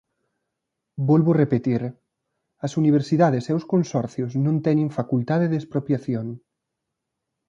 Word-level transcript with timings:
Volvo 1.09 1.31
repetir: 1.43 1.81
as 2.65 2.71
universidades 2.81 3.43
e 3.51 3.53
os 3.59 3.67
consorcios 3.73 4.31
non 4.45 4.55
teñen 4.65 4.95
facultade 4.99 5.45
de 5.49 5.57
expropiación. 5.61 6.27